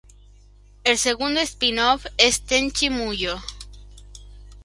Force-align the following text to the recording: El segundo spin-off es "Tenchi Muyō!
El 0.83 0.97
segundo 0.97 1.41
spin-off 1.41 2.07
es 2.17 2.41
"Tenchi 2.41 2.89
Muyō! 2.89 3.39